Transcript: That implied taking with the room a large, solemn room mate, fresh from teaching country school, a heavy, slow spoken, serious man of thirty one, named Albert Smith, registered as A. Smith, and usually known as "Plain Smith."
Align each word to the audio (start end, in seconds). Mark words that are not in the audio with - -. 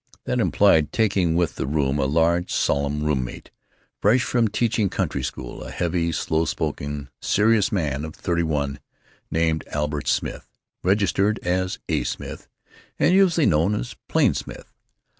That 0.23 0.39
implied 0.39 0.91
taking 0.91 1.35
with 1.35 1.57
the 1.57 1.67
room 1.67 1.99
a 1.99 2.05
large, 2.05 2.51
solemn 2.51 3.03
room 3.03 3.23
mate, 3.23 3.51
fresh 4.01 4.23
from 4.23 4.47
teaching 4.47 4.89
country 4.89 5.21
school, 5.21 5.61
a 5.61 5.69
heavy, 5.69 6.11
slow 6.11 6.45
spoken, 6.45 7.11
serious 7.21 7.71
man 7.71 8.03
of 8.03 8.15
thirty 8.15 8.41
one, 8.41 8.79
named 9.29 9.63
Albert 9.67 10.07
Smith, 10.07 10.49
registered 10.83 11.37
as 11.43 11.77
A. 11.87 12.03
Smith, 12.03 12.47
and 12.97 13.13
usually 13.13 13.45
known 13.45 13.75
as 13.75 13.95
"Plain 14.07 14.33
Smith." 14.33 14.73